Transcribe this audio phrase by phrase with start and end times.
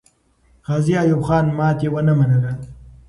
[0.67, 2.51] غازي ایوب خان ماتې ونه منله.